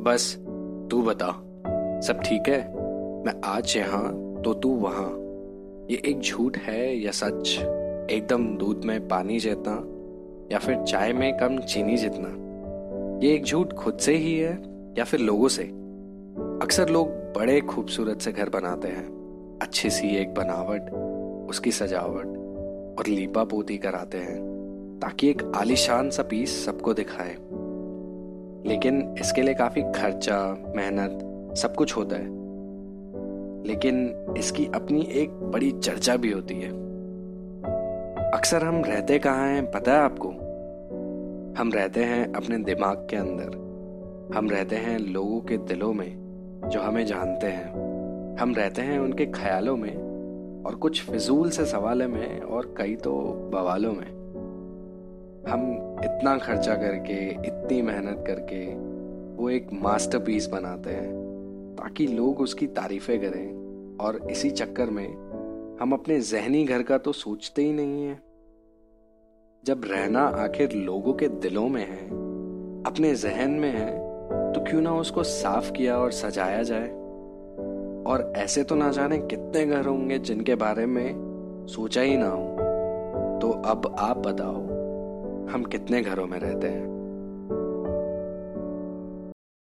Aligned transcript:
बस, 0.00 0.36
तू 0.90 1.02
बता। 1.02 1.28
सब 2.00 2.20
ठीक 2.20 2.42
है? 2.48 2.74
मैं 3.24 3.40
आज 3.44 3.74
यहाँ 3.76 4.36
तो 4.44 4.54
तू 4.54 4.68
वहाँ। 4.68 5.10
ये 5.90 6.02
एक 6.06 6.20
झूठ 6.20 6.58
है 6.58 6.96
या 6.96 7.10
सच? 7.10 7.58
एकदम 8.10 8.56
दूध 8.56 8.84
में 8.84 9.08
पानी 9.08 9.38
जितना, 9.38 9.84
या 10.52 10.58
फिर 10.58 10.82
चाय 10.82 11.12
में 11.12 11.36
कम 11.36 11.58
चीनी 11.58 11.96
जितना? 11.96 12.28
ये 13.26 13.34
एक 13.34 13.44
झूठ 13.44 13.72
खुद 13.72 13.98
से 13.98 14.16
ही 14.16 14.38
है, 14.38 14.62
या 14.98 15.04
फिर 15.04 15.20
लोगों 15.20 15.48
से? 15.48 15.62
अक्सर 16.62 16.88
लोग 16.88 17.08
बड़े 17.08 17.60
खूबसूरत 17.60 18.20
से 18.20 18.32
घर 18.32 18.48
बनाते 18.48 18.88
हैं। 18.88 19.20
अच्छी 19.62 19.90
सी 19.90 20.16
एक 20.16 20.34
बनावट, 20.34 20.90
उसकी 21.50 21.72
सजावट, 21.72 22.26
और 22.98 23.06
लीपा 23.08 23.44
पोती 23.44 23.78
कराते 23.78 24.18
हैं, 24.18 24.38
ताकि 25.02 25.30
एक 25.30 25.52
आलिशान 25.56 26.10
सा 26.10 26.22
पीस 26.22 26.64
सबको 26.64 26.94
दिखाए। 26.94 27.36
लेकिन 28.66 29.14
इसके 29.20 29.42
लिए 29.42 29.54
काफ़ी 29.54 29.82
खर्चा, 29.82 30.64
मेहनत, 30.76 31.18
सब 31.56 31.74
कुछ 31.74 31.96
होता 31.96 32.16
है। 32.16 32.40
लेकिन 33.66 34.24
इसकी 34.38 34.66
अपनी 34.74 35.00
एक 35.00 35.30
बड़ी 35.30 35.70
चर्चा 35.70 36.16
भी 36.16 36.32
होती 36.32 36.54
है। 36.54 36.70
अक्सर 38.30 38.64
हम 38.64 38.82
रहते 38.84 39.18
कहाँ 39.18 39.48
हैं, 39.48 39.70
पता 39.70 39.92
है 39.92 39.98
आपको? 39.98 40.28
हम 41.62 41.70
रहते 41.74 42.04
हैं 42.04 42.32
अपने 42.32 42.58
दिमाग 42.58 43.06
के 43.10 43.16
अंदर। 43.16 43.70
हम 44.38 44.50
रहते 44.50 44.76
हैं 44.76 44.98
लोगों 44.98 45.40
के 45.40 45.56
दिलों 45.56 45.92
में, 45.92 46.16
जो 46.66 46.80
हमें 46.80 47.06
जानते 47.06 47.46
हैं। 47.46 47.70
हम 48.36 48.54
रहते 48.54 48.82
हैं 48.82 48.98
उनके 48.98 49.26
ख्यालों 49.26 49.76
में, 49.76 49.96
और 50.66 50.74
कुछ 50.74 51.10
फिजूल 51.10 51.50
से 51.50 51.64
सवालों 51.64 52.08
में, 52.08 52.40
और 52.40 52.74
कई 52.78 52.94
तो 52.94 53.12
बवालों 53.52 53.92
में। 53.92 54.20
हम 55.48 55.89
इतना 56.04 56.38
खर्चा 56.38 56.74
करके, 56.74 57.30
इतनी 57.30 57.82
मेहनत 57.82 58.24
करके, 58.26 58.74
वो 59.42 59.50
एक 59.50 59.68
मास्टरपीस 59.72 60.46
बनाते 60.46 60.90
हैं, 60.90 61.20
ताकि 61.80 62.06
लोग 62.06 62.40
उसकी 62.40 62.66
तारीफें 62.66 63.20
करें। 63.20 63.60
और 64.00 64.30
इसी 64.30 64.50
चक्कर 64.50 64.90
में, 64.90 65.08
हम 65.80 65.92
अपने 65.92 66.20
जहनी 66.20 66.64
घर 66.64 66.82
का 66.82 66.98
तो 66.98 67.12
सोचते 67.12 67.62
ही 67.62 67.72
नहीं 67.72 68.04
है। 68.04 68.22
जब 69.64 69.82
रहना 69.84 70.20
आखिर 70.20 70.72
लोगों 70.72 71.12
के 71.12 71.28
दिलों 71.28 71.68
में 71.68 71.82
है, 71.82 72.06
अपने 72.82 73.14
जहन 73.14 73.50
में 73.50 73.70
है 73.70 74.10
तो 74.52 74.60
क्यों 74.60 74.80
ना 74.80 74.94
उसको 74.94 75.22
साफ़ 75.22 75.72
किया 75.72 75.98
और 75.98 76.12
सजाया 76.12 76.62
जाए? 76.62 76.88
और 78.06 78.32
ऐसे 78.36 78.62
तो 78.64 78.74
ना 78.74 78.90
जाने 78.90 79.18
कितने 79.18 79.66
घर 79.66 79.86
होंगे 79.86 80.18
जिनके 80.18 80.54
बारे 80.54 80.86
में 80.86 81.14
सोचा 81.68 82.00
ही 82.00 82.16
ना 82.16 82.28
हो। 82.28 82.46
तो 83.38 83.50
अब 83.50 83.96
आप 83.98 84.18
बताओ 84.18 84.79
हम 85.50 85.64
कितने 85.64 86.02
घरों 86.02 86.26
में 86.26 86.38
रहते 86.38 86.66
हैं? 86.66 86.99